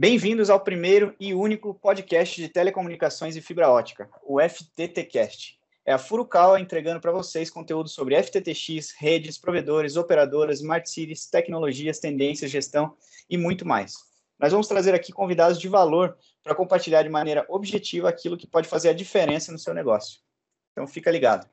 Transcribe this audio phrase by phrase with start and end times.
[0.00, 5.60] Bem-vindos ao primeiro e único podcast de telecomunicações e fibra ótica, o FTTcast.
[5.84, 11.98] É a Furukawa entregando para vocês conteúdo sobre FTTX, redes, provedores, operadoras, smart cities, tecnologias,
[11.98, 12.96] tendências, gestão
[13.28, 13.92] e muito mais.
[14.38, 18.68] Nós vamos trazer aqui convidados de valor para compartilhar de maneira objetiva aquilo que pode
[18.68, 20.20] fazer a diferença no seu negócio.
[20.72, 21.46] Então fica ligado.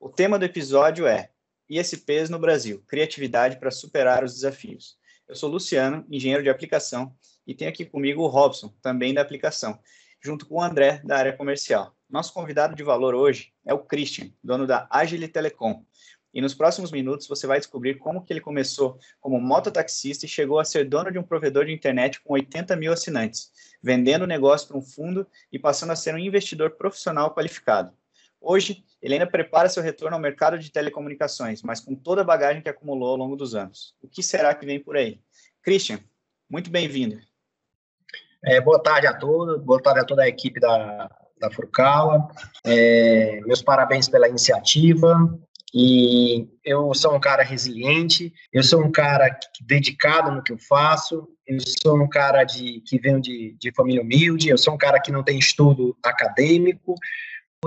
[0.00, 1.30] O tema do episódio é
[1.68, 4.98] ISPs no Brasil, criatividade para superar os desafios.
[5.28, 7.14] Eu sou Luciano, engenheiro de aplicação,
[7.48, 9.78] e tenho aqui comigo o Robson, também da aplicação,
[10.22, 11.96] junto com o André, da área comercial.
[12.08, 15.82] Nosso convidado de valor hoje é o Christian, dono da Agile Telecom.
[16.34, 20.58] E nos próximos minutos você vai descobrir como que ele começou como mototaxista e chegou
[20.58, 23.50] a ser dono de um provedor de internet com 80 mil assinantes,
[23.82, 27.94] vendendo o negócio para um fundo e passando a ser um investidor profissional qualificado.
[28.38, 32.60] Hoje, ele ainda prepara seu retorno ao mercado de telecomunicações, mas com toda a bagagem
[32.60, 33.94] que acumulou ao longo dos anos.
[34.02, 35.18] O que será que vem por aí?
[35.62, 35.98] Christian,
[36.48, 37.27] muito bem-vindo.
[38.44, 42.28] É, boa tarde a todos, boa tarde a toda a equipe da, da Furcala.
[42.64, 45.38] É, meus parabéns pela iniciativa.
[45.74, 51.28] E eu sou um cara resiliente, eu sou um cara dedicado no que eu faço,
[51.46, 54.98] eu sou um cara de, que vem de, de família humilde, eu sou um cara
[54.98, 56.94] que não tem estudo acadêmico,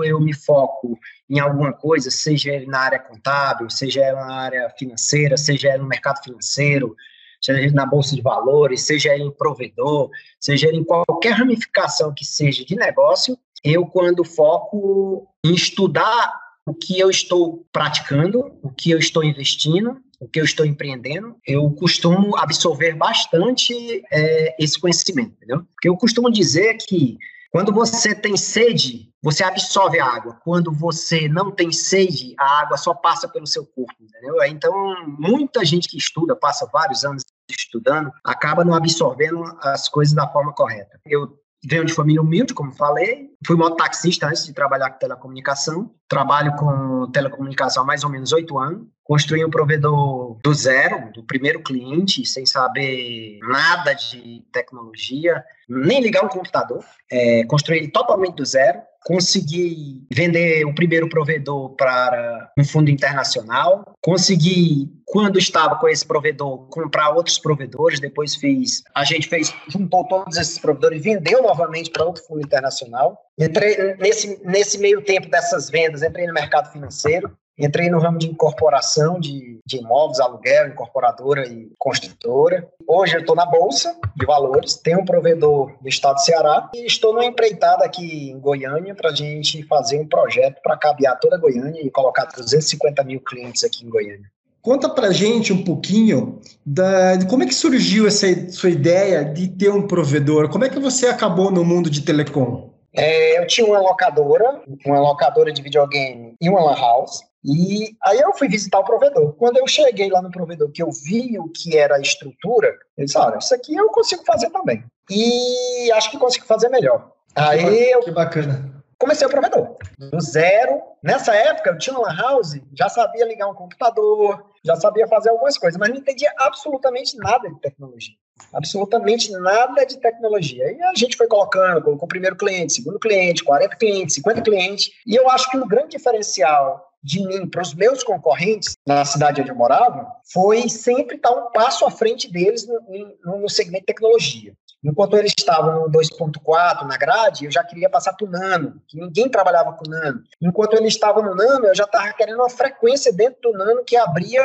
[0.02, 0.98] eu me foco
[1.30, 6.96] em alguma coisa, seja na área contábil, seja na área financeira, seja no mercado financeiro,
[7.42, 12.76] seja na bolsa de valores, seja em provedor, seja em qualquer ramificação que seja de
[12.76, 19.24] negócio, eu quando foco em estudar o que eu estou praticando, o que eu estou
[19.24, 23.74] investindo, o que eu estou empreendendo, eu costumo absorver bastante
[24.12, 25.64] é, esse conhecimento, entendeu?
[25.74, 27.18] Porque eu costumo dizer que
[27.50, 30.38] quando você tem sede, você absorve a água.
[30.42, 34.42] Quando você não tem sede, a água só passa pelo seu corpo, entendeu?
[34.44, 34.72] Então,
[35.18, 40.52] muita gente que estuda, passa vários anos estudando, acaba não absorvendo as coisas da forma
[40.52, 41.00] correta.
[41.06, 46.56] Eu venho de família humilde, como falei, fui mototaxista antes de trabalhar com telecomunicação, trabalho
[46.56, 51.62] com telecomunicação há mais ou menos oito anos, construí um provedor do zero, do primeiro
[51.62, 58.44] cliente, sem saber nada de tecnologia, nem ligar um computador, é, construí ele totalmente do
[58.44, 66.06] zero, consegui vender o primeiro provedor para um fundo internacional, consegui, quando estava com esse
[66.06, 71.42] provedor, comprar outros provedores, depois fiz, a gente fez, juntou todos esses provedores e vendeu
[71.42, 73.18] novamente para outro fundo internacional.
[73.38, 78.28] Entrei nesse, nesse meio tempo dessas vendas, entrei no mercado financeiro, Entrei no ramo de
[78.28, 82.66] incorporação de, de imóveis, aluguel, incorporadora e construtora.
[82.88, 86.86] Hoje eu estou na Bolsa de Valores, tenho um provedor do estado do Ceará e
[86.86, 91.36] estou numa empreitada aqui em Goiânia para a gente fazer um projeto para cabear toda
[91.36, 94.30] a Goiânia e colocar 250 mil clientes aqui em Goiânia.
[94.62, 99.48] Conta para gente um pouquinho da, de como é que surgiu essa sua ideia de
[99.48, 100.48] ter um provedor.
[100.48, 102.70] Como é que você acabou no mundo de telecom?
[102.94, 107.31] É, eu tinha uma locadora, uma locadora de videogame e uma lan house.
[107.44, 109.32] E aí eu fui visitar o provedor.
[109.34, 113.04] Quando eu cheguei lá no provedor, que eu vi o que era a estrutura, eu
[113.04, 114.84] disse, olha, isso aqui eu consigo fazer também.
[115.10, 117.10] E acho que consigo fazer melhor.
[117.34, 118.00] Aí que eu...
[118.00, 118.72] Que bacana.
[118.98, 119.76] Comecei o provedor.
[119.98, 120.80] Do zero.
[121.02, 125.58] Nessa época, eu tinha uma house, já sabia ligar um computador, já sabia fazer algumas
[125.58, 128.14] coisas, mas não entendia absolutamente nada de tecnologia.
[128.54, 130.70] Absolutamente nada de tecnologia.
[130.70, 134.90] E a gente foi colocando, colocou o primeiro cliente, segundo cliente, 40 clientes, 50 clientes.
[135.04, 139.40] E eu acho que o grande diferencial de mim para os meus concorrentes na cidade
[139.40, 142.80] onde eu morava foi sempre estar um passo à frente deles no,
[143.24, 144.54] no, no segmento tecnologia.
[144.84, 148.98] Enquanto eles estavam no 2.4 na grade, eu já queria passar para o Nano, que
[148.98, 150.24] ninguém trabalhava com Nano.
[150.40, 153.96] Enquanto eles estavam no Nano, eu já estava querendo uma frequência dentro do Nano que
[153.96, 154.42] abria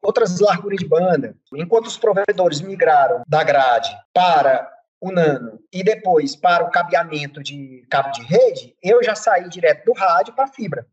[0.00, 1.34] outras larguras de banda.
[1.54, 4.70] Enquanto os provedores migraram da grade para
[5.00, 9.84] o Nano e depois para o cabeamento de cabo de rede, eu já saí direto
[9.86, 10.86] do rádio para fibra.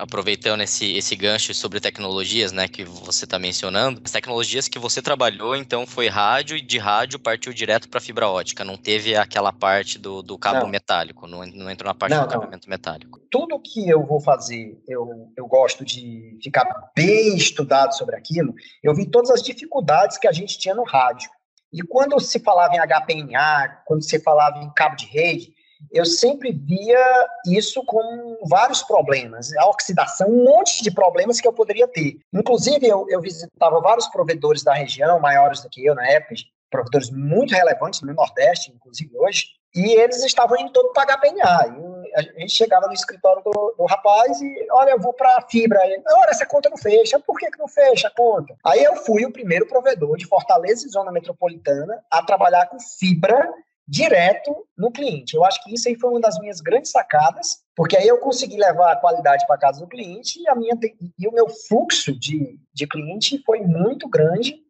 [0.00, 5.02] Aproveitando esse, esse gancho sobre tecnologias, né, que você está mencionando, as tecnologias que você
[5.02, 9.52] trabalhou, então, foi rádio e de rádio partiu direto para fibra ótica, não teve aquela
[9.52, 10.68] parte do, do cabo não.
[10.68, 13.20] metálico, não, não entrou na parte não, do acabamento metálico.
[13.30, 16.64] Tudo que eu vou fazer, eu, eu gosto de ficar
[16.96, 21.30] bem estudado sobre aquilo, eu vi todas as dificuldades que a gente tinha no rádio.
[21.72, 25.52] E quando se falava em HPNA, quando se falava em cabo de rede,
[25.90, 31.52] eu sempre via isso com vários problemas, a oxidação, um monte de problemas que eu
[31.52, 32.18] poderia ter.
[32.32, 36.34] Inclusive, eu, eu visitava vários provedores da região, maiores do que eu na época,
[36.70, 41.74] provedores muito relevantes no Nordeste, inclusive hoje, e eles estavam indo todo para HPNA.
[42.16, 45.80] a gente chegava no escritório do, do rapaz e, olha, eu vou para fibra.
[45.80, 47.20] Aí, olha, essa conta não fecha.
[47.20, 48.56] Por que, que não fecha a conta?
[48.64, 53.48] Aí eu fui o primeiro provedor de Fortaleza e Zona Metropolitana a trabalhar com fibra
[53.86, 55.34] direto no cliente.
[55.34, 58.56] Eu acho que isso aí foi uma das minhas grandes sacadas, porque aí eu consegui
[58.56, 60.74] levar a qualidade para casa do cliente e, a minha,
[61.18, 64.60] e o meu fluxo de, de cliente foi muito grande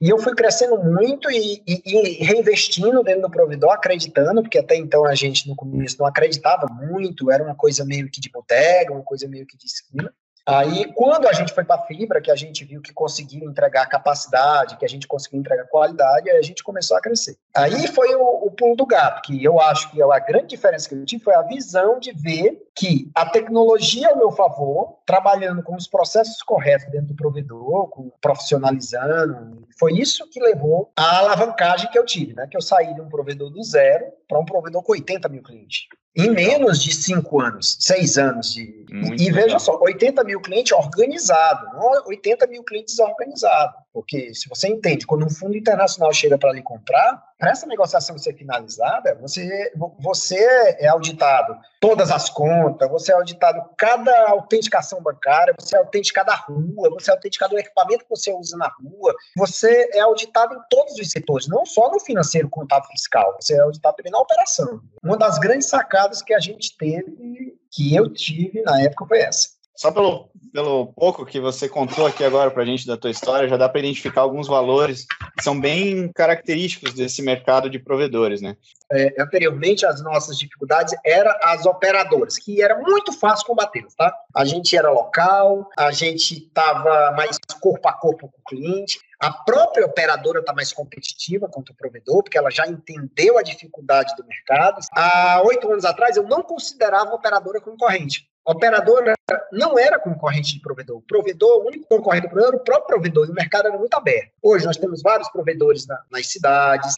[0.00, 4.76] e eu fui crescendo muito e, e, e, reinvestindo dentro do provedor, acreditando, porque até
[4.76, 8.92] então a gente no começo não acreditava muito, era uma coisa meio que de bodega,
[8.92, 10.12] uma coisa meio que de esquina.
[10.46, 13.86] Aí, quando a gente foi para a fibra, que a gente viu que conseguiu entregar
[13.86, 17.38] capacidade, que a gente conseguiu entregar qualidade, aí a gente começou a crescer.
[17.56, 20.94] Aí foi o, o pulo do gato, que eu acho que a grande diferença que
[20.94, 25.76] eu tive foi a visão de ver que a tecnologia ao meu favor, trabalhando com
[25.76, 31.98] os processos corretos dentro do provedor, com, profissionalizando, foi isso que levou à alavancagem que
[31.98, 32.46] eu tive, né?
[32.50, 35.86] Que eu saí de um provedor do zero para um provedor com 80 mil clientes
[36.16, 38.84] em menos de cinco anos, seis anos de.
[38.90, 43.83] Muito e veja só, 80 mil clientes organizados, não 80 mil clientes desorganizados.
[43.94, 48.18] Porque se você entende, quando um fundo internacional chega para lhe comprar, para essa negociação
[48.18, 50.36] ser finalizada, você, você
[50.80, 56.34] é auditado todas as contas, você é auditado cada autenticação bancária, você é autenticado a
[56.34, 60.60] rua, você é autenticado o equipamento que você usa na rua, você é auditado em
[60.68, 64.80] todos os setores, não só no financeiro, contábil fiscal, você é auditado também na operação.
[65.04, 69.53] Uma das grandes sacadas que a gente teve, que eu tive na época, foi essa.
[69.76, 73.48] Só pelo, pelo pouco que você contou aqui agora para a gente da tua história,
[73.48, 75.04] já dá para identificar alguns valores
[75.36, 78.56] que são bem característicos desse mercado de provedores, né?
[78.92, 84.14] É, anteriormente, as nossas dificuldades eram as operadoras, que era muito fácil combater, tá?
[84.32, 89.32] A gente era local, a gente estava mais corpo a corpo com o cliente, a
[89.32, 94.24] própria operadora está mais competitiva contra o provedor, porque ela já entendeu a dificuldade do
[94.24, 94.80] mercado.
[94.92, 98.28] Há oito anos atrás, eu não considerava a operadora concorrente.
[98.46, 99.14] A operadora
[99.50, 100.98] não era concorrente de provedor.
[100.98, 103.78] O provedor, o único concorrente do provedor era o próprio provedor, e o mercado era
[103.78, 104.32] muito aberto.
[104.42, 106.94] Hoje nós temos vários provedores na, nas cidades.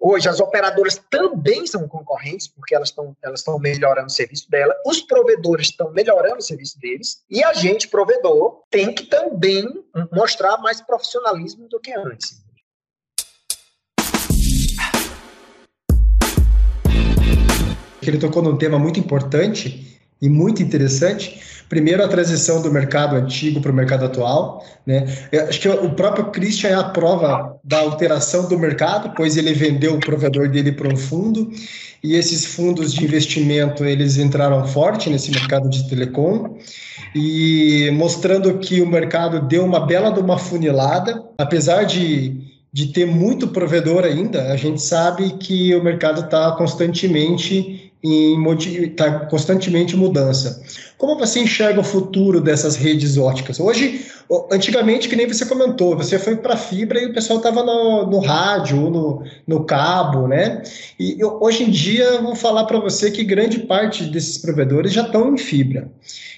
[0.00, 4.74] Hoje as operadoras também são concorrentes, porque elas estão elas melhorando o serviço dela.
[4.86, 7.22] Os provedores estão melhorando o serviço deles.
[7.28, 9.66] E a gente, provedor, tem que também
[10.10, 12.42] mostrar mais profissionalismo do que antes.
[18.00, 21.40] Ele tocou num tema muito importante e muito interessante.
[21.68, 24.64] Primeiro, a transição do mercado antigo para o mercado atual.
[24.86, 25.06] Né?
[25.48, 29.94] Acho que o próprio Christian é a prova da alteração do mercado, pois ele vendeu
[29.94, 31.50] o provedor dele para um fundo
[32.02, 36.56] e esses fundos de investimento eles entraram forte nesse mercado de telecom
[37.14, 43.06] e mostrando que o mercado deu uma bela de uma funilada, apesar de de ter
[43.06, 50.62] muito provedor ainda, a gente sabe que o mercado está constantemente está constantemente em mudança.
[50.96, 53.58] Como você enxerga o futuro dessas redes óticas?
[53.58, 54.04] Hoje,
[54.50, 58.18] antigamente, que nem você comentou, você foi para fibra e o pessoal estava no, no,
[58.18, 60.62] rádio, no, no cabo, né?
[60.98, 65.02] E hoje em dia, eu vou falar para você que grande parte desses provedores já
[65.02, 65.90] estão em fibra.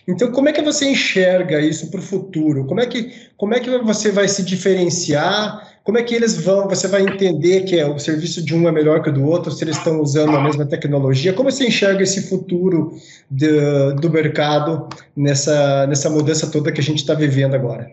[0.07, 2.65] Então, como é que você enxerga isso para o futuro?
[2.65, 5.80] Como é, que, como é que você vai se diferenciar?
[5.91, 8.71] Como é que eles vão, você vai entender que é, o serviço de um é
[8.71, 11.33] melhor que o do outro, se eles estão usando a mesma tecnologia?
[11.33, 12.97] Como você enxerga esse futuro
[13.29, 13.51] de,
[13.95, 17.91] do mercado nessa, nessa mudança toda que a gente está vivendo agora?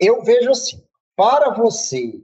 [0.00, 0.82] Eu vejo assim,
[1.14, 2.14] para você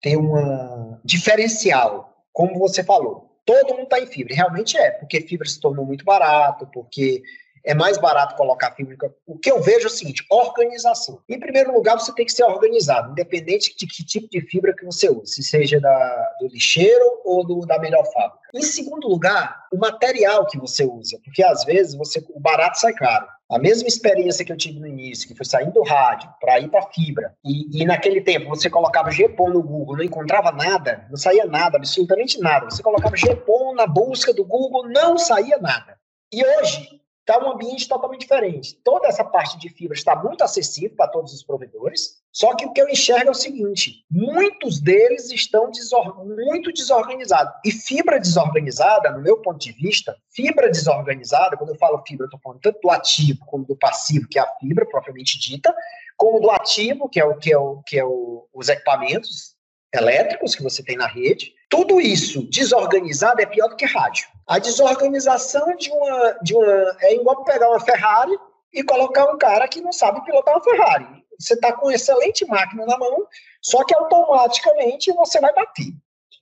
[0.00, 5.48] ter um diferencial, como você falou, todo mundo está em fibra, realmente é, porque fibra
[5.48, 7.22] se tornou muito barato, porque
[7.64, 8.96] é mais barato colocar fibra.
[9.26, 11.20] O que eu vejo é o seguinte: organização.
[11.28, 14.84] Em primeiro lugar, você tem que ser organizado, independente de que tipo de fibra que
[14.84, 18.42] você usa, se seja da, do lixeiro ou do, da melhor fábrica.
[18.54, 22.92] Em segundo lugar, o material que você usa, porque às vezes você, o barato sai
[22.92, 23.26] caro.
[23.50, 26.70] A mesma experiência que eu tive no início, que foi saindo do rádio para ir
[26.70, 31.18] para fibra, e, e, naquele tempo você colocava GPON no Google, não encontrava nada, não
[31.18, 32.70] saía nada, absolutamente nada.
[32.70, 35.98] Você colocava GPON na busca do Google, não saía nada.
[36.32, 38.74] E hoje, está um ambiente totalmente diferente.
[38.84, 42.72] Toda essa parte de fibra está muito acessível para todos os provedores, só que o
[42.72, 47.54] que eu enxergo é o seguinte: muitos deles estão desor muito desorganizados.
[47.64, 52.28] E fibra desorganizada, no meu ponto de vista, fibra desorganizada, quando eu falo fibra, eu
[52.28, 55.74] estou falando tanto do ativo como do passivo, que é a fibra propriamente dita,
[56.16, 59.51] como do ativo, que é o que é, o, que é o, os equipamentos
[59.92, 61.54] elétricos que você tem na rede.
[61.68, 64.26] Tudo isso desorganizado é pior do que rádio.
[64.46, 68.36] A desorganização de uma, de uma é igual pegar uma Ferrari
[68.72, 71.06] e colocar um cara que não sabe pilotar uma Ferrari.
[71.38, 73.26] Você está com uma excelente máquina na mão,
[73.60, 75.92] só que automaticamente você vai bater.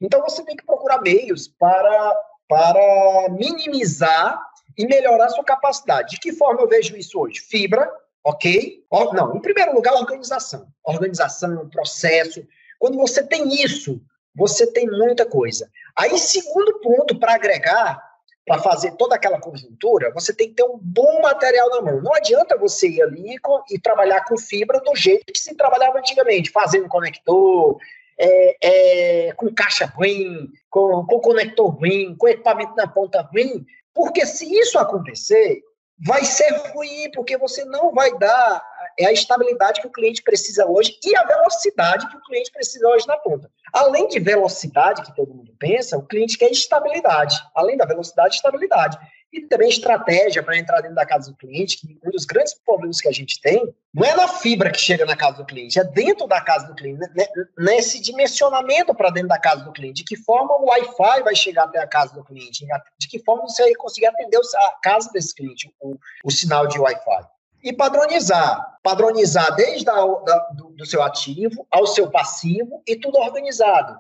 [0.00, 2.16] Então você tem que procurar meios para,
[2.48, 4.40] para minimizar
[4.76, 6.10] e melhorar sua capacidade.
[6.10, 7.40] De que forma eu vejo isso hoje?
[7.40, 7.90] Fibra,
[8.24, 8.84] ok?
[9.12, 10.66] Não, em primeiro lugar, organização.
[10.84, 12.46] Organização, processo.
[12.80, 14.00] Quando você tem isso,
[14.34, 15.70] você tem muita coisa.
[15.94, 18.02] Aí, segundo ponto, para agregar,
[18.46, 22.00] para fazer toda aquela conjuntura, você tem que ter um bom material na mão.
[22.00, 23.36] Não adianta você ir ali
[23.70, 27.78] e, trabalhar com fibra do jeito que se trabalhava antigamente, fazendo conector,
[28.18, 34.24] é, é, com caixa ruim, com, com conector ruim, com equipamento na ponta ruim, porque
[34.24, 35.62] se isso acontecer,
[35.98, 38.64] vai ser ruim, porque você não vai dar
[38.98, 42.86] é a estabilidade que o cliente precisa hoje e a velocidade que o cliente precisa
[42.88, 43.50] hoje na ponta.
[43.72, 47.36] Além de velocidade, que todo mundo pensa, o cliente quer estabilidade.
[47.54, 48.98] Além da velocidade, estabilidade
[49.32, 53.00] e também estratégia para entrar dentro da casa do cliente, que um dos grandes problemas
[53.00, 55.84] que a gente tem não é na fibra que chega na casa do cliente, é
[55.84, 57.26] dentro da casa do cliente, né?
[57.58, 60.02] nesse dimensionamento para dentro da casa do cliente.
[60.02, 62.66] De que forma o Wi-Fi vai chegar até a casa do cliente?
[62.98, 66.78] De que forma você vai conseguir atender a casa desse cliente, o, o sinal de
[66.78, 67.28] Wi-Fi?
[67.62, 68.78] E padronizar.
[68.82, 73.98] Padronizar desde a, da, do, do seu ativo ao seu passivo e tudo organizado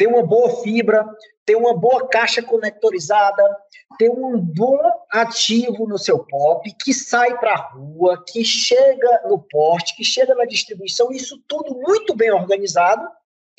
[0.00, 1.06] ter uma boa fibra,
[1.44, 3.44] ter uma boa caixa conectorizada,
[3.98, 4.78] ter um bom
[5.12, 10.34] ativo no seu POP, que sai para a rua, que chega no porte, que chega
[10.34, 13.06] na distribuição, isso tudo muito bem organizado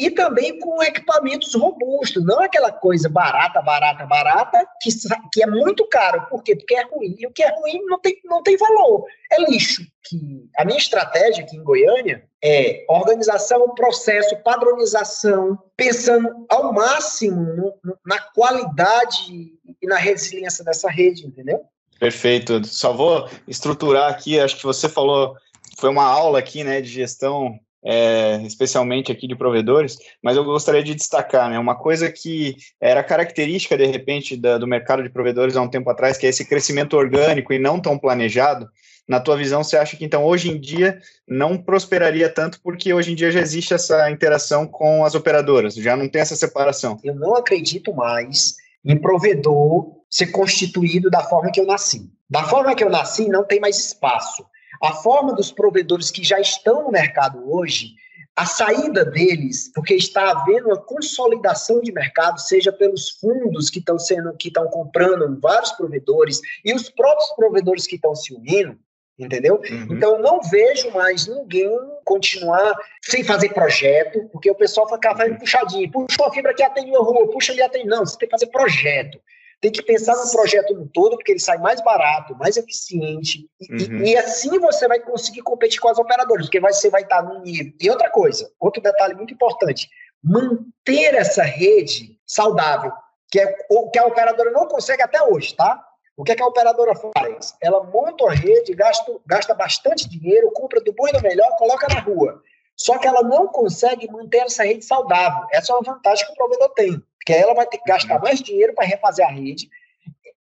[0.01, 4.89] e também com equipamentos robustos, não aquela coisa barata, barata, barata, que,
[5.31, 6.25] que é muito caro.
[6.27, 6.55] Por quê?
[6.55, 7.15] Porque é ruim.
[7.19, 9.85] E o que é ruim não tem, não tem valor, é lixo.
[10.03, 17.73] Que a minha estratégia aqui em Goiânia é organização, processo, padronização, pensando ao máximo no,
[17.83, 21.61] no, na qualidade e na resiliência dessa rede, entendeu?
[21.99, 22.65] Perfeito.
[22.65, 25.35] Só vou estruturar aqui, acho que você falou,
[25.77, 30.83] foi uma aula aqui, né, de gestão é, especialmente aqui de provedores, mas eu gostaria
[30.83, 35.55] de destacar, né, uma coisa que era característica, de repente, da, do mercado de provedores
[35.55, 38.69] há um tempo atrás, que é esse crescimento orgânico e não tão planejado,
[39.07, 43.11] na tua visão, você acha que, então, hoje em dia, não prosperaria tanto, porque hoje
[43.11, 46.97] em dia já existe essa interação com as operadoras, já não tem essa separação?
[47.03, 52.09] Eu não acredito mais em provedor ser constituído da forma que eu nasci.
[52.29, 54.45] Da forma que eu nasci, não tem mais espaço.
[54.81, 57.93] A forma dos provedores que já estão no mercado hoje,
[58.35, 63.99] a saída deles, porque está havendo uma consolidação de mercado, seja pelos fundos que estão
[63.99, 68.79] sendo que estão comprando vários provedores e os próprios provedores que estão se unindo,
[69.19, 69.61] entendeu?
[69.69, 69.95] Uhum.
[69.95, 71.69] Então eu não vejo mais ninguém
[72.03, 72.73] continuar
[73.03, 77.03] sem fazer projeto, porque o pessoal fica fazendo puxadinho, puxa uma fibra que atende uma
[77.03, 79.19] rua, puxa ali atende, não, você tem que fazer projeto
[79.61, 84.03] tem que pensar no projeto no todo, porque ele sai mais barato, mais eficiente, uhum.
[84.03, 87.41] e, e, assim você vai conseguir competir com as operadoras, porque você vai estar no
[87.41, 87.71] nível.
[87.79, 89.87] E outra coisa, outro detalhe muito importante,
[90.23, 92.91] manter essa rede saudável,
[93.29, 95.79] que é o que a operadora não consegue até hoje, tá?
[96.17, 97.55] O que, é que a operadora faz?
[97.61, 101.87] Ela monta a rede, gasta, gasta bastante dinheiro, compra do bom e do melhor, coloca
[101.87, 102.41] na rua.
[102.75, 105.47] Só que ela não consegue manter essa rede saudável.
[105.51, 108.41] Essa é uma vantagem que o provedor tem porque ela vai ter que gastar mais
[108.41, 109.69] dinheiro para refazer a rede,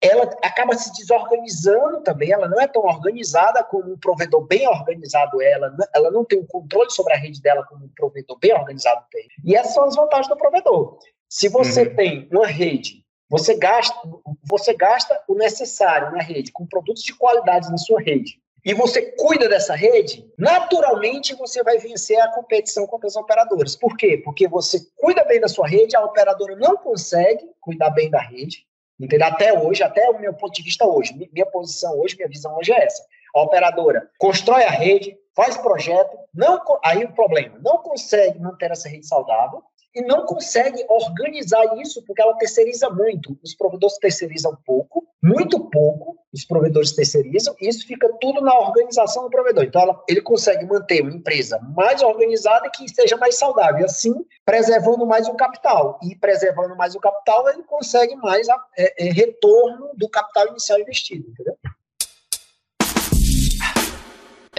[0.01, 5.39] ela acaba se desorganizando também, ela não é tão organizada como um provedor bem organizado
[5.39, 8.51] ela, ela não tem o um controle sobre a rede dela como um provedor bem
[8.51, 9.27] organizado tem.
[9.45, 10.97] E essas são as vantagens do provedor.
[11.29, 11.95] Se você uhum.
[11.95, 13.95] tem uma rede, você gasta,
[14.43, 19.01] você gasta o necessário na rede, com produtos de qualidade na sua rede, e você
[19.13, 23.75] cuida dessa rede, naturalmente você vai vencer a competição contra as operadoras.
[23.75, 24.21] Por quê?
[24.23, 28.65] Porque você cuida bem da sua rede, a operadora não consegue cuidar bem da rede,
[28.99, 29.27] entendeu?
[29.27, 32.71] Até hoje, até o meu ponto de vista hoje, minha posição hoje, minha visão hoje
[32.71, 33.03] é essa.
[33.33, 38.87] A operadora constrói a rede, faz projeto, não, aí o problema, não consegue manter essa
[38.87, 39.63] rede saudável,
[39.93, 43.37] e não consegue organizar isso porque ela terceiriza muito.
[43.43, 49.23] Os provedores terceirizam pouco, muito pouco, os provedores terceirizam, e isso fica tudo na organização
[49.23, 49.65] do provedor.
[49.65, 54.13] Então, ela, ele consegue manter uma empresa mais organizada e que seja mais saudável, assim,
[54.45, 55.99] preservando mais o capital.
[56.01, 60.79] E preservando mais o capital, ele consegue mais a, é, é, retorno do capital inicial
[60.79, 61.55] investido, entendeu?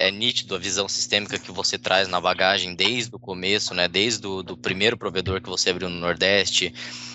[0.02, 3.86] É nítido a visão sistêmica que você traz na bagagem desde o começo, né?
[3.86, 6.74] Desde o do primeiro provedor que você abriu no Nordeste,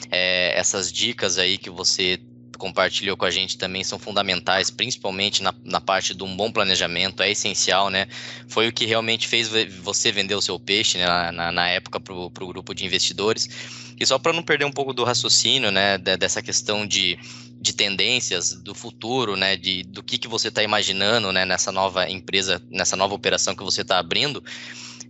[0.09, 2.17] é, essas dicas aí que você
[2.57, 7.21] compartilhou com a gente também são fundamentais, principalmente na, na parte de um bom planejamento,
[7.21, 8.07] é essencial, né?
[8.47, 9.49] Foi o que realmente fez
[9.81, 13.49] você vender o seu peixe né, na, na época para o grupo de investidores.
[13.99, 17.19] E só para não perder um pouco do raciocínio, né, dessa questão de,
[17.59, 22.09] de tendências do futuro, né, de, do que, que você está imaginando, né, nessa nova
[22.09, 24.43] empresa, nessa nova operação que você está abrindo,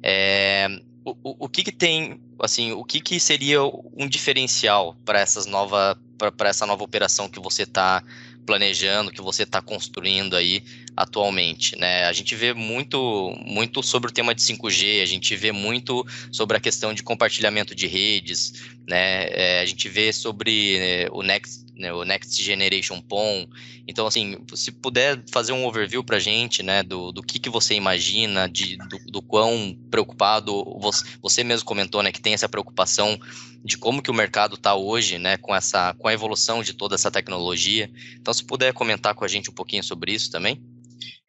[0.01, 0.68] é,
[1.04, 5.46] o, o, o, que, que tem, assim, o que, que seria um diferencial para essas
[5.46, 8.04] nova, para essa nova operação que você está
[8.46, 10.63] planejando, que você está construindo aí
[10.96, 12.06] atualmente, né?
[12.06, 16.56] A gente vê muito, muito sobre o tema de 5G, a gente vê muito sobre
[16.56, 18.54] a questão de compartilhamento de redes,
[18.88, 19.27] né?
[19.30, 23.48] É, a gente vê sobre né, o Next né, o Next Generation PON.
[23.88, 27.50] Então, assim, se puder fazer um overview para a gente, né, do, do que, que
[27.50, 32.50] você imagina, de, do, do quão preocupado, você, você mesmo comentou, né, que tem essa
[32.50, 33.19] preocupação
[33.63, 36.96] de como que o mercado está hoje, né, com essa, com a evolução de toda
[36.96, 37.89] essa tecnologia.
[38.19, 40.62] Então, se puder comentar com a gente um pouquinho sobre isso também.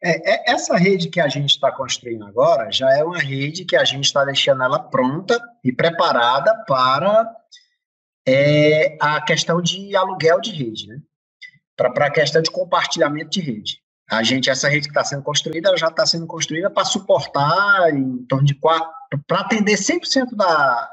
[0.01, 3.75] É, é, essa rede que a gente está construindo agora já é uma rede que
[3.75, 7.29] a gente está deixando ela pronta e preparada para
[8.29, 10.99] é a questão de aluguel de rede, né?
[11.75, 13.79] Para a questão de compartilhamento de rede.
[14.09, 18.25] A gente, essa rede que está sendo construída, já está sendo construída para suportar em
[18.25, 18.89] torno de quatro,
[19.27, 20.89] para atender 100% da,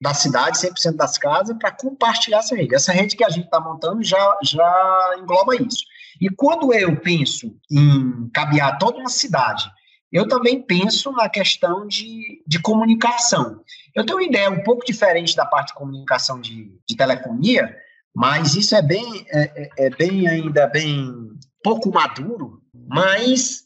[0.00, 2.74] da cidade, 100% das casas, para compartilhar essa rede.
[2.74, 5.84] Essa rede que a gente está montando já, já engloba isso.
[6.20, 9.68] E quando eu penso em cabear toda uma cidade
[10.14, 13.60] eu também penso na questão de, de comunicação.
[13.92, 17.76] Eu tenho uma ideia um pouco diferente da parte de comunicação de, de telefonia,
[18.14, 21.30] mas isso é bem, é, é, é bem ainda bem
[21.64, 22.62] pouco maduro.
[22.86, 23.64] Mas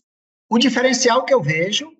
[0.49, 1.93] o diferencial que eu vejo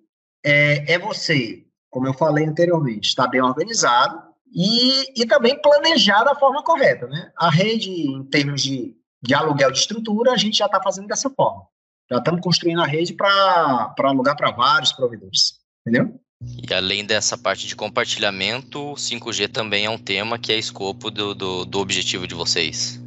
[0.43, 4.19] é, é você, como eu falei anteriormente, estar bem organizado
[4.51, 7.05] e, e também planejar da forma correta.
[7.05, 7.31] Né?
[7.37, 11.29] A rede, em termos de, de aluguel de estrutura, a gente já está fazendo dessa
[11.29, 11.67] forma.
[12.11, 16.19] Já estamos construindo a rede para alugar para vários provedores, entendeu?
[16.41, 21.35] E além dessa parte de compartilhamento, 5G também é um tema que é escopo do,
[21.35, 22.99] do, do objetivo de vocês.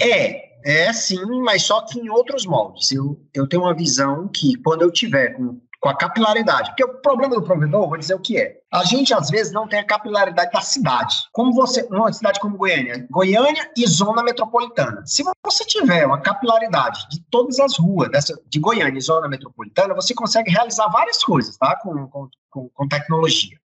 [0.00, 2.90] É, é sim, mas só que em outros moldes.
[2.90, 6.70] Eu, eu tenho uma visão que quando eu tiver com com a capilaridade.
[6.70, 8.58] Porque o problema do provedor, vou dizer o que é.
[8.72, 11.14] A gente, às vezes, não tem a capilaridade da cidade.
[11.30, 15.02] Como você, uma cidade como Goiânia, Goiânia e zona metropolitana.
[15.04, 19.92] Se você tiver uma capilaridade de todas as ruas dessa, de Goiânia e zona metropolitana,
[19.92, 21.76] você consegue realizar várias coisas, tá?
[21.76, 23.58] Com, com, com, com tecnologia.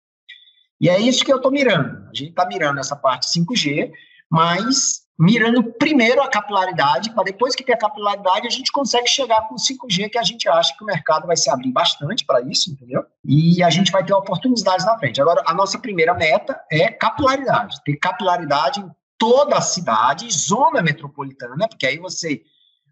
[0.82, 2.04] E é isso que eu estou mirando.
[2.10, 3.92] A gente está mirando essa parte 5G,
[4.28, 9.48] mas mirando primeiro a capilaridade, para depois que ter a capilaridade, a gente consegue chegar
[9.48, 12.42] com o 5G, que a gente acha que o mercado vai se abrir bastante para
[12.42, 13.04] isso, entendeu?
[13.26, 15.20] E a gente vai ter oportunidades na frente.
[15.20, 21.68] Agora, a nossa primeira meta é capilaridade, ter capilaridade em toda a cidade, zona metropolitana,
[21.68, 22.44] porque aí você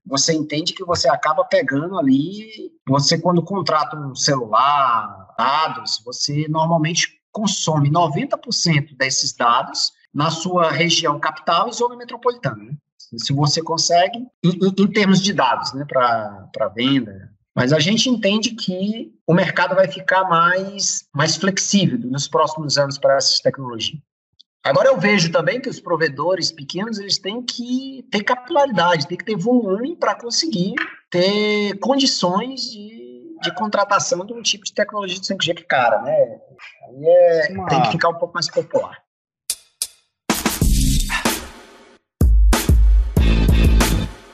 [0.08, 7.20] você entende que você acaba pegando ali, você quando contrata um celular, dados, você normalmente
[7.32, 12.64] consome 90% desses dados na sua região capital e zona metropolitana.
[12.64, 12.74] Né?
[13.18, 17.30] Se você consegue, em, em termos de dados, né, para venda.
[17.54, 22.98] Mas a gente entende que o mercado vai ficar mais, mais flexível nos próximos anos
[22.98, 24.00] para essas tecnologias.
[24.64, 29.24] Agora eu vejo também que os provedores pequenos eles têm que ter capilaridade, têm que
[29.24, 30.74] ter volume para conseguir
[31.10, 36.16] ter condições de, de contratação de um tipo de tecnologia de 5G que cara, né?
[36.88, 39.05] Aí é, tem que ficar um pouco mais popular.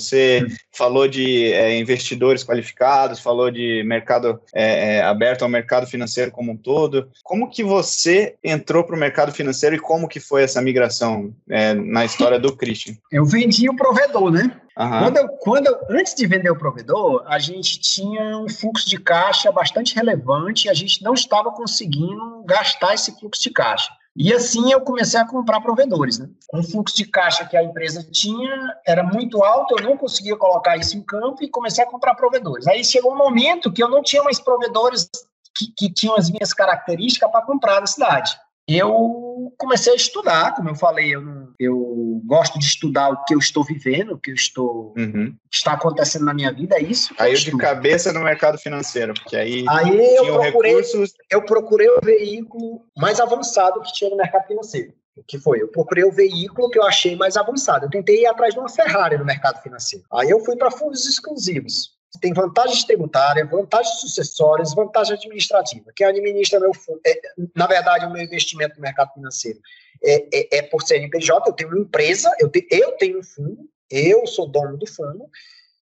[0.01, 6.31] Você falou de é, investidores qualificados, falou de mercado é, é, aberto ao mercado financeiro
[6.31, 7.09] como um todo.
[7.23, 11.73] Como que você entrou para o mercado financeiro e como que foi essa migração é,
[11.73, 12.95] na história do Christian?
[13.11, 14.59] Eu vendi o provedor, né?
[14.77, 14.99] Uhum.
[14.99, 18.97] Quando, eu, quando eu, antes de vender o provedor, a gente tinha um fluxo de
[18.97, 23.91] caixa bastante relevante e a gente não estava conseguindo gastar esse fluxo de caixa.
[24.15, 26.19] E assim eu comecei a comprar provedores.
[26.19, 26.29] Né?
[26.53, 30.75] O fluxo de caixa que a empresa tinha era muito alto, eu não conseguia colocar
[30.77, 32.67] isso em campo e comecei a comprar provedores.
[32.67, 35.09] Aí chegou um momento que eu não tinha mais provedores
[35.55, 38.37] que, que tinham as minhas características para comprar na cidade
[38.77, 43.33] eu comecei a estudar, como eu falei, eu, não, eu gosto de estudar o que
[43.33, 45.35] eu estou vivendo, o que eu estou uhum.
[45.51, 47.13] está acontecendo na minha vida, é isso.
[47.17, 51.13] Aí eu de cabeça no mercado financeiro, porque aí, aí eu procurei, recursos...
[51.29, 54.93] eu procurei o veículo mais avançado que tinha no mercado financeiro.
[55.15, 55.61] O que foi?
[55.61, 57.85] Eu procurei o veículo que eu achei mais avançado.
[57.85, 60.05] Eu tentei ir atrás de uma Ferrari no mercado financeiro.
[60.11, 65.91] Aí eu fui para fundos exclusivos tem vantagens tributárias, vantagens sucessórias, vantagem administrativa.
[65.95, 67.13] Quem administra meu fundo, é,
[67.55, 69.59] na verdade, o meu investimento no mercado financeiro
[70.03, 73.69] é, é, é por CNPJ, eu tenho uma empresa, eu, te, eu tenho um fundo,
[73.89, 75.29] eu sou dono do fundo,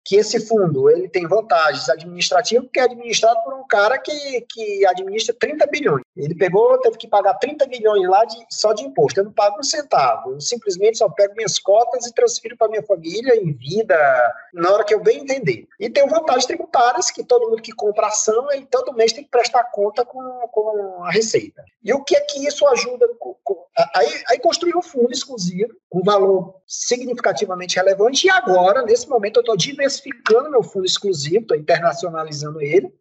[0.03, 4.85] que esse fundo ele tem vantagens administrativas, porque é administrado por um cara que, que
[4.85, 6.04] administra 30 bilhões.
[6.15, 9.19] Ele pegou, teve que pagar 30 milhões lá de, só de imposto.
[9.19, 10.31] Eu não pago um centavo.
[10.31, 14.85] Eu simplesmente só pego minhas cotas e transfiro para minha família em vida, na hora
[14.85, 15.67] que eu bem entender.
[15.77, 19.29] E tem vantagens tributárias que todo mundo que compra ação, ele todo mês tem que
[19.29, 21.61] prestar conta com, com a receita.
[21.83, 23.05] E o que é que isso ajuda?
[23.93, 29.41] Aí, aí construir um fundo exclusivo, com valor significativamente relevante, e agora, nesse momento, eu
[29.41, 32.91] estou diversificando meu fundo exclusivo, estou internacionalizando ele,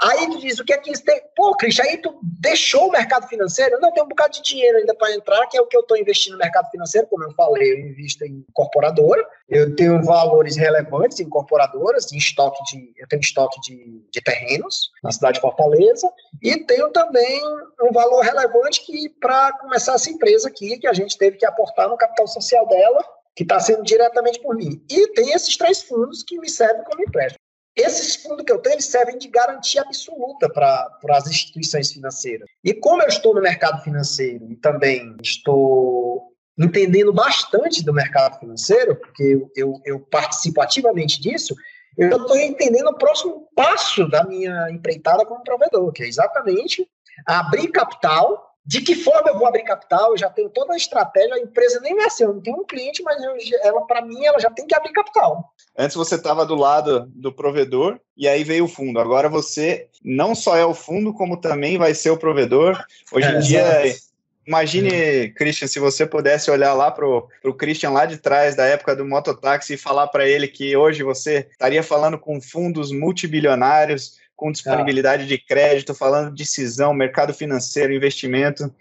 [0.00, 1.20] Aí tu diz, o que é que isso tem?
[1.36, 3.78] Pô, Cristian, aí tu deixou o mercado financeiro?
[3.80, 5.96] Não, tem um bocado de dinheiro ainda para entrar, que é o que eu estou
[5.96, 11.20] investindo no mercado financeiro, como eu falei, eu invisto em incorporadora, eu tenho valores relevantes
[11.20, 16.10] em incorporadoras, em estoque de, eu tenho estoque de, de terrenos na cidade de Fortaleza,
[16.42, 17.40] e tenho também
[17.82, 21.88] um valor relevante que para começar essa empresa aqui, que a gente teve que aportar
[21.88, 24.84] no capital social dela, que está sendo diretamente por mim.
[24.90, 27.42] E tem esses três fundos que me servem como empréstimo.
[27.74, 32.48] Esses fundos que eu tenho, eles servem de garantia absoluta para as instituições financeiras.
[32.62, 38.96] E como eu estou no mercado financeiro e também estou entendendo bastante do mercado financeiro,
[38.96, 41.54] porque eu, eu, eu participo ativamente disso,
[41.96, 46.86] eu estou entendendo o próximo passo da minha empreitada como provedor, que é exatamente
[47.26, 50.12] abrir capital de que forma eu vou abrir capital?
[50.12, 52.64] Eu já tenho toda a estratégia, a empresa nem é assim, eu não tenho um
[52.64, 55.52] cliente, mas eu, ela, para mim, ela já tem que abrir capital.
[55.76, 59.00] Antes você estava do lado do provedor e aí veio o fundo.
[59.00, 62.78] Agora você não só é o fundo, como também vai ser o provedor.
[63.10, 63.96] Hoje em é, dia,
[64.46, 68.94] imagine, Christian, se você pudesse olhar lá para o Christian lá de trás, da época
[68.94, 74.50] do mototáxi, e falar para ele que hoje você estaria falando com fundos multibilionários com
[74.50, 75.26] disponibilidade ah.
[75.26, 78.72] de crédito, falando de cisão, mercado financeiro, investimento.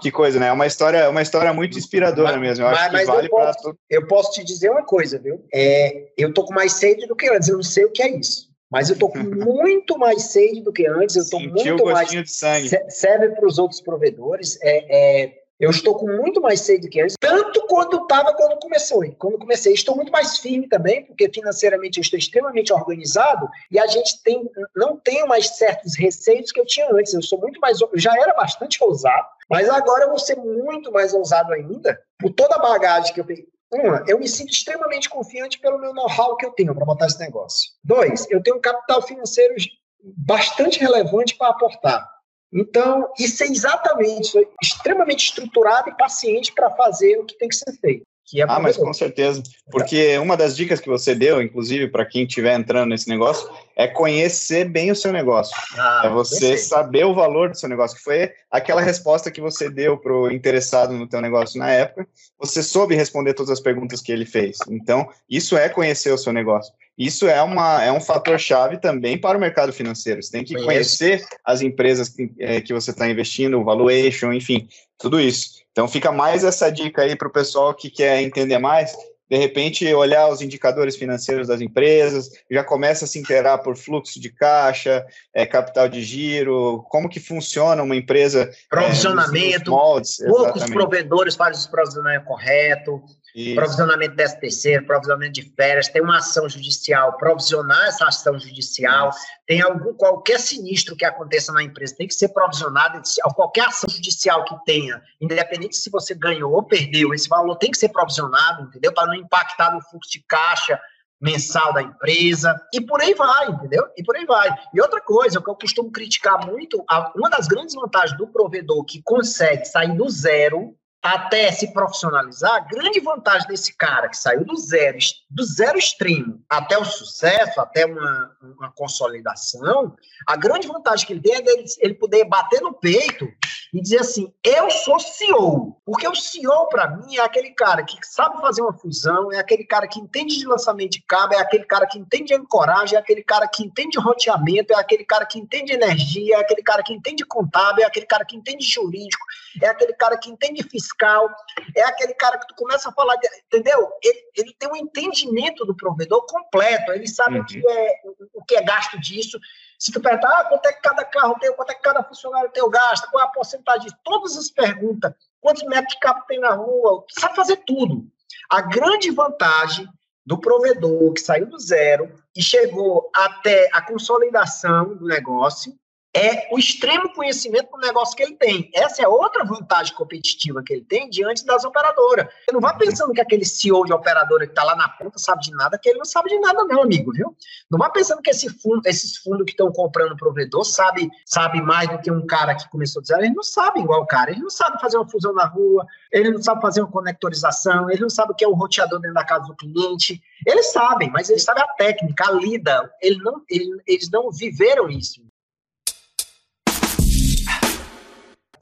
[0.00, 0.48] Que coisa, né?
[0.48, 2.64] É uma história, uma história muito inspiradora mas, mesmo.
[2.64, 3.52] Eu mas, acho que vale para
[3.90, 5.44] Eu posso te dizer uma coisa, viu?
[5.52, 8.16] É, eu tô com mais sede do que antes, eu não sei o que é
[8.16, 8.50] isso.
[8.70, 12.08] Mas eu tô com muito mais sede do que antes, eu tô Sentiu muito mais.
[12.08, 12.70] De sangue.
[12.88, 14.58] Serve para os outros provedores.
[14.62, 19.00] É, é, eu estou com muito mais sede que antes, tanto quanto estava quando começou.
[19.16, 23.86] Quando comecei, estou muito mais firme também, porque financeiramente eu estou extremamente organizado e a
[23.86, 27.14] gente tem, não tem mais certos receios que eu tinha antes.
[27.14, 31.14] Eu sou muito mais, já era bastante ousado, mas agora eu vou ser muito mais
[31.14, 33.46] ousado ainda por toda a bagagem que eu peguei.
[33.72, 37.20] Uma, eu me sinto extremamente confiante pelo meu know-how que eu tenho para botar esse
[37.20, 37.70] negócio.
[37.84, 39.54] Dois, eu tenho um capital financeiro
[40.02, 42.11] bastante relevante para aportar.
[42.52, 47.72] Então, isso é exatamente, extremamente estruturado e paciente para fazer o que tem que ser
[47.80, 48.04] feito.
[48.34, 49.42] É ah, mas com certeza.
[49.70, 53.86] Porque uma das dicas que você deu, inclusive, para quem estiver entrando nesse negócio, é
[53.86, 55.54] conhecer bem o seu negócio.
[55.76, 59.68] Ah, é você saber o valor do seu negócio, que foi aquela resposta que você
[59.68, 62.06] deu para o interessado no teu negócio na época.
[62.38, 64.58] Você soube responder todas as perguntas que ele fez.
[64.68, 66.72] Então, isso é conhecer o seu negócio.
[66.96, 70.22] Isso é, uma, é um fator chave também para o mercado financeiro.
[70.22, 74.68] Você tem que conhecer as empresas que, é, que você está investindo, o valuation, enfim,
[74.98, 75.61] tudo isso.
[75.72, 78.94] Então fica mais essa dica aí para o pessoal que quer entender mais.
[79.32, 84.20] De repente, olhar os indicadores financeiros das empresas, já começa a se interar por fluxo
[84.20, 88.50] de caixa, é, capital de giro, como que funciona uma empresa.
[88.68, 93.02] Provisionamento, é, moldes, poucos provedores fazem o provisionamento correto,
[93.34, 93.54] isso.
[93.54, 99.18] Provisionamento desse terceiro, provisionamento de férias, tem uma ação judicial, provisionar essa ação judicial, Isso.
[99.46, 103.00] tem algum qualquer sinistro que aconteça na empresa, tem que ser provisionado,
[103.34, 107.78] qualquer ação judicial que tenha, independente se você ganhou ou perdeu, esse valor tem que
[107.78, 108.92] ser provisionado, entendeu?
[108.92, 110.78] Para não impactar no fluxo de caixa
[111.18, 113.86] mensal da empresa, e por aí vai, entendeu?
[113.96, 114.50] E por aí vai.
[114.74, 119.00] E outra coisa, que eu costumo criticar muito, uma das grandes vantagens do provedor que
[119.04, 124.56] consegue sair do zero até se profissionalizar, a grande vantagem desse cara que saiu do
[124.56, 131.12] zero, do zero extremo até o sucesso, até uma, uma consolidação, a grande vantagem que
[131.14, 133.28] ele tem é dele, ele poder bater no peito
[133.72, 135.80] e dizer assim: eu sou CEO.
[135.84, 139.64] Porque o CEO, para mim, é aquele cara que sabe fazer uma fusão, é aquele
[139.64, 143.00] cara que entende de lançamento de cabo, é aquele cara que entende de ancoragem, é
[143.00, 146.62] aquele cara que entende de roteamento, é aquele cara que entende de energia, é aquele
[146.62, 149.26] cara que entende de contábil, é aquele cara que entende de jurídico,
[149.60, 151.28] é aquele cara que entende de fiscal,
[151.76, 153.88] é aquele cara que tu começa a falar, de, entendeu?
[154.02, 157.42] Ele, ele tem um entendimento do provedor completo, ele sabe uhum.
[157.42, 158.00] o, que é,
[158.34, 159.38] o que é gasto disso,
[159.82, 162.52] se tu perguntar, ah, quanto é que cada carro tem, quanto é que cada funcionário
[162.52, 166.54] teu gasta, qual é a porcentagem, todas as perguntas, quantos metros de cabo tem na
[166.54, 168.06] rua, sabe fazer tudo.
[168.48, 169.88] A grande vantagem
[170.24, 175.76] do provedor que saiu do zero e chegou até a consolidação do negócio
[176.14, 178.70] é o extremo conhecimento do negócio que ele tem.
[178.74, 182.26] Essa é outra vantagem competitiva que ele tem diante das operadoras.
[182.44, 185.42] Você não vá pensando que aquele CEO de operadora que está lá na ponta sabe
[185.42, 187.34] de nada, que ele não sabe de nada, não, amigo, viu?
[187.70, 191.88] Não vá pensando que esse fundo, esses fundos que estão comprando provedor sabe, sabe mais
[191.88, 193.18] do que um cara que começou a dizer.
[193.18, 196.30] Ele não sabe igual o cara, ele não sabe fazer uma fusão na rua, ele
[196.30, 199.24] não sabe fazer uma conectorização, ele não sabe o que é o roteador dentro da
[199.24, 200.22] casa do cliente.
[200.46, 202.90] Eles sabem, mas eles sabem a técnica, a lida.
[203.00, 205.22] Ele não, ele, eles não viveram isso.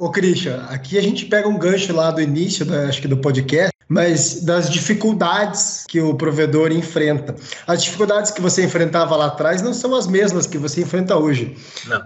[0.01, 3.19] Ô, Christian, aqui a gente pega um gancho lá do início, da, acho que do
[3.19, 7.37] podcast, mas das dificuldades que o provedor enfrenta.
[7.67, 11.55] As dificuldades que você enfrentava lá atrás não são as mesmas que você enfrenta hoje.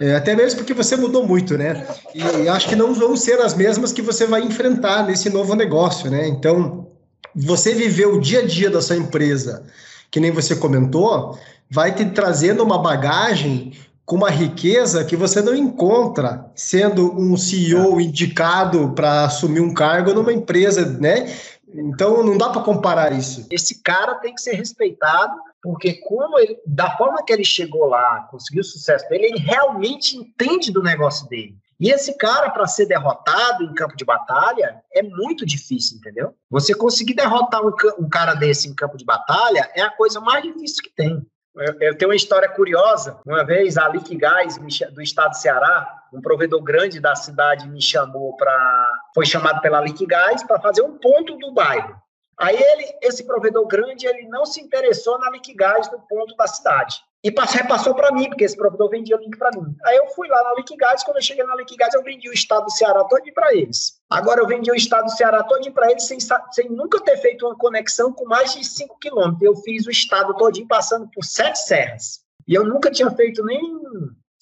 [0.01, 1.87] É, até mesmo porque você mudou muito, né?
[2.13, 6.11] E acho que não vão ser as mesmas que você vai enfrentar nesse novo negócio,
[6.11, 6.27] né?
[6.27, 6.89] Então,
[7.33, 9.67] você viver o dia a dia da sua empresa,
[10.11, 11.39] que nem você comentou,
[11.71, 13.73] vai te trazendo uma bagagem
[14.05, 20.13] com uma riqueza que você não encontra sendo um CEO indicado para assumir um cargo
[20.13, 21.35] numa empresa, né?
[21.75, 23.47] Então não dá para comparar isso.
[23.51, 28.29] Esse cara tem que ser respeitado, porque como ele, da forma que ele chegou lá,
[28.31, 31.57] conseguiu o sucesso dele, ele realmente entende do negócio dele.
[31.81, 36.33] E esse cara, para ser derrotado em campo de batalha, é muito difícil, entendeu?
[36.49, 40.45] Você conseguir derrotar um, um cara desse em campo de batalha é a coisa mais
[40.45, 41.27] difícil que tem.
[41.57, 43.21] Eu, tenho uma história curiosa.
[43.25, 44.59] Uma vez, a Lick Gás,
[44.93, 48.93] do estado do Ceará, um provedor grande da cidade, me chamou para.
[49.15, 51.95] Foi chamado pela Lick Gás para fazer um ponto do bairro.
[52.39, 56.47] Aí ele, esse provedor grande, ele não se interessou na Lick Gás no ponto da
[56.47, 56.97] cidade.
[57.25, 59.75] E repassou para mim, porque esse provedor vendia link para mim.
[59.87, 62.67] Aí eu fui lá na Liquigás, quando eu cheguei na Liquigás, eu vendi o estado
[62.67, 63.95] do Ceará todo para eles.
[64.11, 67.47] Agora eu vendi o estado do Ceará todo para eles sem, sem nunca ter feito
[67.47, 69.41] uma conexão com mais de 5 quilômetros.
[69.41, 72.21] Eu fiz o estado todinho passando por sete serras.
[72.47, 73.59] E eu nunca tinha feito nem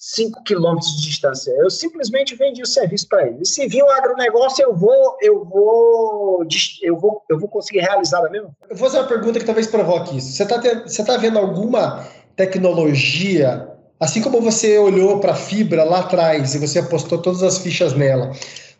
[0.05, 1.49] 5 quilômetros de distância.
[1.51, 3.47] Eu simplesmente vendi o serviço para eles.
[3.47, 6.45] E se vir um agronegócio, eu vou, eu vou,
[6.81, 8.49] eu vou, eu vou conseguir realizar da mesma.
[8.69, 10.33] Eu vou fazer uma pergunta que talvez provoque isso.
[10.33, 15.99] Você está você tá vendo alguma tecnologia, assim como você olhou para a fibra lá
[15.99, 18.33] atrás e você apostou todas as fichas nela,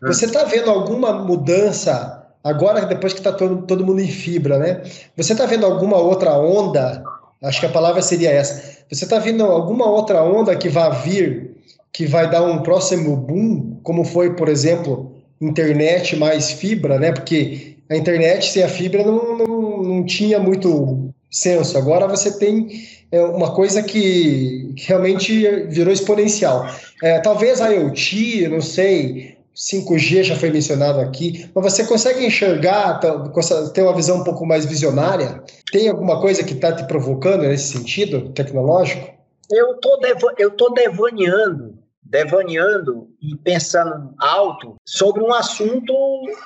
[0.04, 0.08] é.
[0.08, 4.84] você está vendo alguma mudança agora, depois que está todo, todo mundo em fibra, né?
[5.16, 7.02] Você está vendo alguma outra onda?
[7.44, 8.84] Acho que a palavra seria essa.
[8.90, 11.52] Você está vendo alguma outra onda que vai vir,
[11.92, 17.12] que vai dar um próximo boom, como foi, por exemplo, internet mais fibra, né?
[17.12, 21.78] Porque a internet sem a fibra não, não, não tinha muito senso.
[21.78, 22.70] Agora você tem
[23.14, 26.68] é uma coisa que, realmente virou exponencial.
[27.04, 33.00] É, talvez a IoT, não sei, 5G já foi mencionado aqui, mas você consegue enxergar,
[33.00, 33.30] tá,
[33.74, 35.44] ter uma visão um pouco mais visionária?
[35.72, 39.14] Tem alguma coisa que está te provocando nesse sentido tecnológico?
[39.52, 40.00] Eu tô
[40.38, 45.94] eu tô devaneando, devaneando e pensando alto sobre um assunto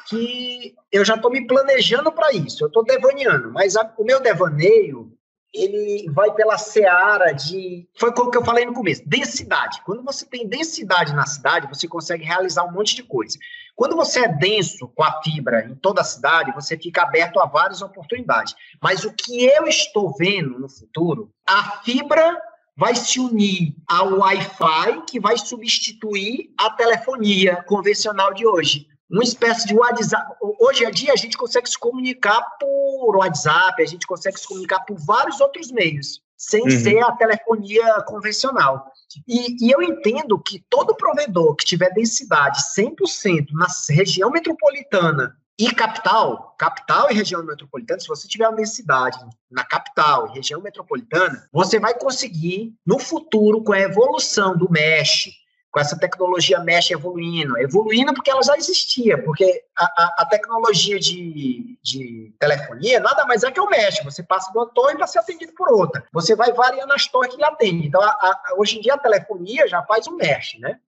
[0.10, 2.64] que eu já estou me planejando para isso.
[2.64, 5.17] Eu estou devaneando, mas a, o meu devaneio
[5.58, 7.88] ele vai pela seara de.
[7.98, 9.82] Foi o que eu falei no começo: densidade.
[9.84, 13.38] Quando você tem densidade na cidade, você consegue realizar um monte de coisa.
[13.76, 17.46] Quando você é denso com a fibra em toda a cidade, você fica aberto a
[17.46, 18.56] várias oportunidades.
[18.82, 22.40] Mas o que eu estou vendo no futuro, a fibra
[22.76, 29.66] vai se unir ao Wi-Fi, que vai substituir a telefonia convencional de hoje uma espécie
[29.68, 30.34] de WhatsApp.
[30.60, 32.77] Hoje em dia a gente consegue se comunicar por
[33.16, 36.70] WhatsApp, a gente consegue se comunicar por vários outros meios, sem uhum.
[36.70, 38.92] ser a telefonia convencional.
[39.28, 45.74] E, e, eu entendo que todo provedor que tiver densidade 100% na região metropolitana e
[45.74, 49.18] capital, capital e região metropolitana, se você tiver uma densidade
[49.50, 55.32] na capital e região metropolitana, você vai conseguir, no futuro, com a evolução do mesh,
[55.78, 57.56] com essa tecnologia mesh evoluindo.
[57.60, 63.44] Evoluindo porque ela já existia, porque a, a, a tecnologia de, de, telefonia nada mais
[63.44, 64.04] é que o mesh.
[64.04, 66.04] Você passa de uma torre para ser atendido por outra.
[66.12, 67.86] Você vai variando as torres que lhe atendem.
[67.86, 70.80] Então, a, hoje em dia, a telefonia já faz um mesh, né?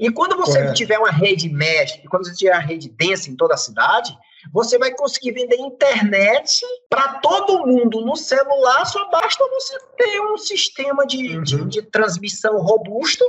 [0.00, 3.54] E quando você tiver uma rede mesh, quando você tiver uma rede densa em toda
[3.54, 4.18] a cidade,
[4.52, 10.36] você vai conseguir vender internet para todo mundo no celular, só basta você ter um
[10.36, 11.42] sistema de, uhum.
[11.42, 13.24] de, de transmissão robusto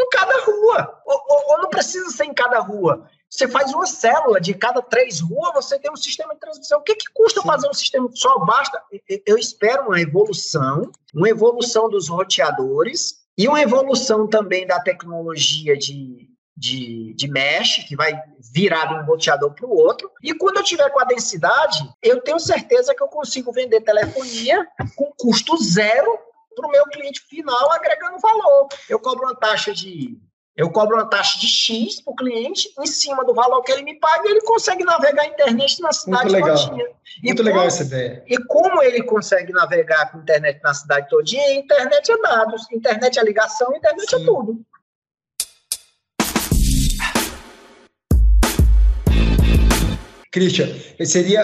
[0.00, 1.02] em cada rua.
[1.04, 3.08] Ou, ou, ou, não precisa ser em cada rua.
[3.28, 6.80] Você faz uma célula de cada três ruas, você tem um sistema de transmissão.
[6.80, 7.46] O que, que custa Sim.
[7.46, 8.38] fazer um sistema só?
[8.40, 8.82] Basta.
[9.24, 16.28] Eu espero uma evolução, uma evolução dos roteadores e uma evolução também da tecnologia de,
[16.56, 18.12] de, de mesh, que vai
[18.52, 20.10] virar de um roteador para o outro.
[20.22, 24.66] E quando eu tiver com a densidade, eu tenho certeza que eu consigo vender telefonia
[24.96, 26.18] com custo zero
[26.54, 28.68] para o meu cliente final agregando valor.
[28.88, 30.18] Eu cobro uma taxa de
[30.56, 33.82] eu cobro uma taxa de X para o cliente, em cima do valor que ele
[33.82, 36.56] me paga, e ele consegue navegar a internet na cidade Muito legal.
[36.56, 36.84] todinha.
[36.84, 38.24] E Muito como, legal essa ideia.
[38.26, 41.54] E como ele consegue navegar com a internet na cidade todinha?
[41.54, 44.16] Internet é dados, internet é ligação, internet Sim.
[44.16, 44.60] é tudo.
[50.32, 50.68] Christian,
[51.06, 51.42] seria,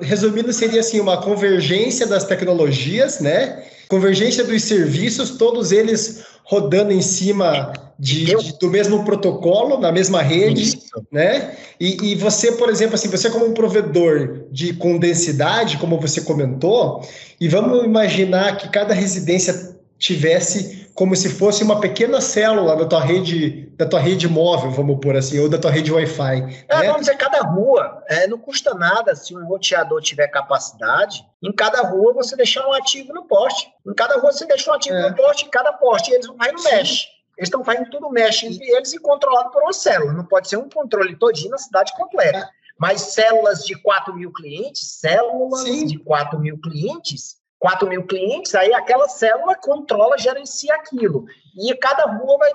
[0.00, 3.64] resumindo, seria assim uma convergência das tecnologias, né?
[3.88, 10.22] Convergência dos serviços, todos eles rodando em cima de, de- do mesmo protocolo, na mesma
[10.22, 10.78] rede, Isso.
[11.10, 11.56] né?
[11.80, 16.20] E, e você, por exemplo, assim, você como um provedor de com densidade, como você
[16.20, 17.06] comentou,
[17.40, 23.00] e vamos imaginar que cada residência tivesse como se fosse uma pequena célula da tua
[23.00, 26.64] rede, da tua rede móvel, vamos pôr assim, ou da tua rede Wi-Fi.
[26.68, 26.86] É, né?
[26.86, 31.82] vamos dizer, cada rua, é, não custa nada se um roteador tiver capacidade, em cada
[31.82, 33.70] rua você deixar um ativo no poste.
[33.86, 35.10] Em cada rua você deixa um ativo É.
[35.10, 37.08] no poste, em cada poste, e eles vão no mesh.
[37.36, 40.14] Eles estão fazendo tudo mesh entre eles e controlado por uma célula.
[40.14, 42.38] Não pode ser um controle todinho na cidade completa.
[42.38, 42.48] É.
[42.78, 45.86] Mas células de 4 mil clientes, células Sim.
[45.86, 51.26] de 4 mil clientes, 4 mil clientes, aí aquela célula controla, gerencia aquilo.
[51.56, 52.52] E cada rua vai,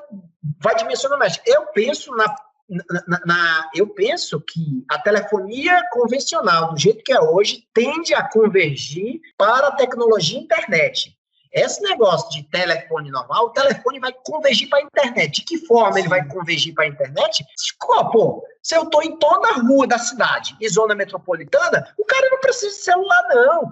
[0.59, 1.41] vai dimensionar mesh.
[1.45, 2.35] Eu penso na
[3.05, 8.23] na- na- eu penso que a telefonia convencional, do jeito que é hoje, tende a
[8.23, 11.13] convergir para a tecnologia internet.
[11.51, 15.41] Esse negócio de telefone normal, o telefone vai convergir para a internet.
[15.41, 17.43] De que forma ele vai convergir para a internet?
[18.13, 22.29] Pô, se eu estou em toda a rua da cidade e zona metropolitana, o cara
[22.29, 23.69] não precisa de celular, não.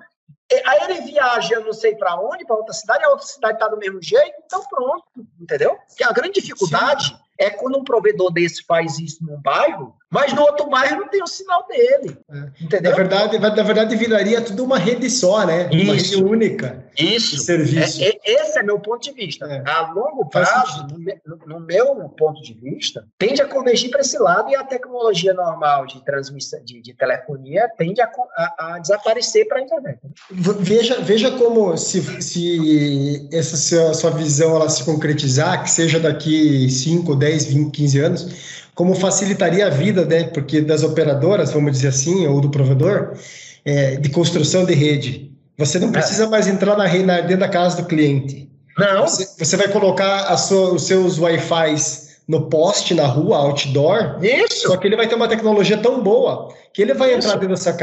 [0.66, 3.78] Aí ele viaja, não sei para onde, para outra cidade, a outra cidade está do
[3.78, 5.06] mesmo jeito, então pronto,
[5.40, 5.78] entendeu?
[5.96, 10.41] Que a grande dificuldade é quando um provedor desse faz isso num bairro, mas no
[10.41, 12.63] outro bairro não tem o sinal dele, É.
[12.63, 12.91] entendeu?
[12.91, 15.69] Na verdade, na verdade, viraria tudo uma rede só, né?
[15.71, 16.15] Uma Isso.
[16.15, 17.38] rede única de Isso.
[17.38, 18.04] serviço.
[18.04, 19.45] É, é- esse é meu ponto de vista.
[19.45, 19.63] É.
[19.69, 24.02] A longo prazo, no, me- no- no meu ponto de vista, tende a convergir para
[24.02, 28.80] esse lado e a tecnologia normal de transmissão de, de telefonia tende a, a- a
[28.80, 29.99] desaparecer para a internet.
[30.32, 35.99] V- Veja, veja como se, se essa sua, sua visão ela se concretizar, que seja
[35.99, 38.28] daqui 5, 10, 20, 15 anos,
[38.76, 40.24] como facilitaria a vida, né?
[40.26, 43.13] Porque das operadoras, vamos dizer assim, ou do provedor,
[43.65, 45.32] é, de construção de rede.
[45.58, 48.50] Você não precisa mais entrar na rede dentro da casa do cliente.
[48.78, 54.68] Não, Você, você vai colocar sua- os seus Wi-Fis no poste, na rua, outdoor, isso,
[54.68, 57.39] só que ele vai ter uma tecnologia tão boa que ele vai entrar Isso.
[57.39, 57.74] dentro da sua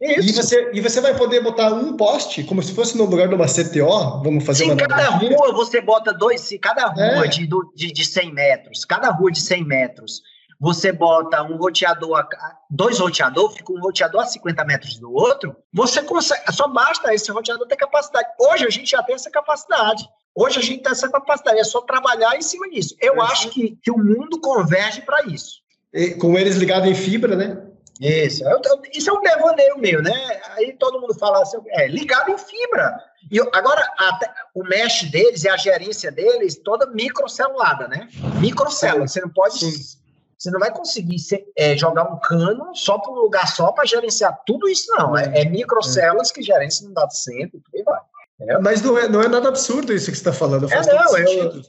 [0.00, 0.34] E isso.
[0.42, 3.46] você, e você vai poder botar um poste, como se fosse no lugar de uma
[3.46, 7.28] CTO, vamos fazer Se uma cada rua você bota dois, se cada rua É.
[7.28, 10.22] de, de, de 100 metros, cada rua de 100 metros,
[10.60, 12.24] você bota um roteador,
[12.70, 17.30] dois roteadores, fica um roteador a 50 metros do outro, você consegue, só basta esse
[17.32, 18.26] roteador ter capacidade.
[18.40, 20.04] Hoje a gente já tem essa capacidade.
[20.34, 22.94] Hoje a gente tem essa capacidade, é só trabalhar em cima disso.
[23.00, 23.20] Eu É.
[23.26, 25.60] acho que, que o mundo converge para isso.
[25.92, 27.60] E com eles ligados em fibra, né?
[28.00, 30.40] Isso, eu- eu- isso é um devaneio meu, né?
[30.56, 32.96] Aí todo mundo fala assim, é, ligado em fibra.
[33.30, 38.08] E eu- agora, até, o mesh deles e a gerência deles, toda microcelulada, né?
[38.40, 39.06] Microcélula.
[39.08, 39.58] Você não pode.
[39.58, 39.98] Sim.
[40.38, 43.84] Você não vai conseguir ser- é, jogar um cano só para um lugar só para
[43.84, 45.16] gerenciar tudo isso, não.
[45.16, 48.00] É, é microcélulas que gerenciam um dado center e tudo e vai.
[48.62, 50.68] Mas não é, não é nada absurdo isso que você está falando.
[50.68, 51.62] Faz É, não, eu-.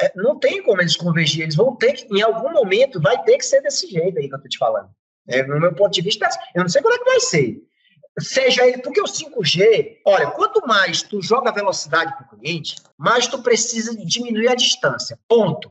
[0.00, 3.36] É, Não tem como eles convergir, eles vão ter que, em algum momento, vai ter
[3.36, 4.88] que ser desse jeito aí que eu tô te falando.
[5.28, 7.62] É, no meu ponto de vista, eu não sei quando é que vai ser.
[8.18, 13.28] Seja ele, porque o 5G, olha, quanto mais tu joga velocidade para o cliente, mais
[13.28, 15.18] tu precisa diminuir a distância.
[15.28, 15.70] Ponto.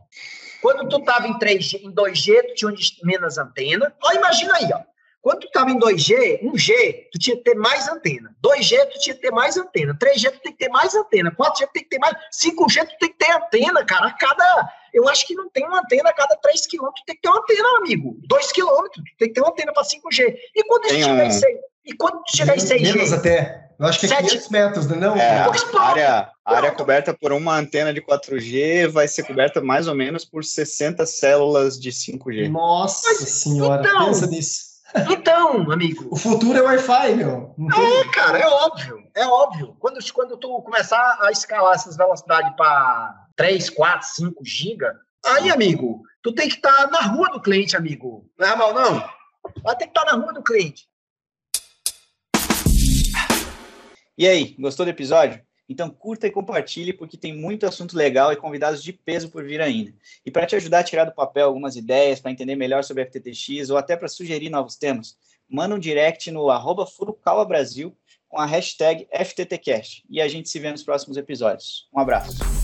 [0.62, 3.94] Quando tu estava em 3G, em 2G, tu tinha menos antena.
[4.02, 4.80] Ó, imagina aí, ó.
[5.22, 8.34] Quando tu estava em 2G, 1G, tu tinha que ter mais antena.
[8.42, 9.94] 2G, tu tinha que ter mais antena.
[9.94, 11.32] 3G, tu tem que ter mais antena.
[11.32, 12.16] 4G, tu tem que ter mais.
[12.32, 14.08] 5G, tu tem que ter antena, cara.
[14.08, 14.70] A cada.
[14.98, 17.30] Eu acho que não tem uma antena a cada 3 km, tu tem que ter
[17.30, 18.18] uma antena, amigo.
[18.28, 20.36] 2 km, tu tem que ter uma antena para 5G.
[20.56, 22.94] E quando isso chegar em um- 6 E quando chegar em 6G?
[22.96, 23.68] Menos até.
[23.80, 24.88] Eu acho que é Sete- 500 metros?
[24.88, 25.78] Não, É, Pois pronto.
[25.78, 29.94] a área, a área coberta por uma antena de 4G vai ser coberta mais ou
[29.94, 32.50] menos por 60 células de 5G.
[32.50, 34.68] Nossa Mas, senhora, então- pensa nisso.
[35.12, 36.08] Então, amigo.
[36.10, 37.54] O futuro é Wi-Fi, meu.
[37.58, 39.76] Não É, cara, é óbvio, é óbvio.
[39.80, 46.02] Quando, quando tu começar a escalar essas velocidades para 3, 4, 5 giga, aí, amigo,
[46.24, 48.28] tu tem que estar na rua do cliente, amigo.
[48.38, 49.08] Não é mal, não?
[49.64, 50.90] Vai ter que estar na rua do cliente.
[54.18, 55.40] E aí, gostou do episódio?
[55.70, 59.62] Então curta e compartilhe, porque tem muito assunto legal e convidados de peso por vir
[59.62, 59.94] ainda.
[60.26, 63.70] E para te ajudar a tirar do papel algumas ideias, para entender melhor sobre FTTX
[63.70, 65.16] ou até para sugerir novos temas,
[65.48, 66.86] manda um direct no arroba
[68.30, 70.04] com a hashtag FTTcast.
[70.10, 71.88] E a gente se vê nos próximos episódios.
[71.94, 72.57] Um abraço.